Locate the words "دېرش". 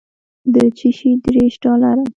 1.23-1.53